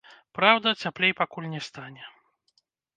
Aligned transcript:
Праўда, 0.37 0.67
цяплей 0.87 1.13
пакуль 1.21 1.51
не 1.55 1.61
стане. 1.69 2.03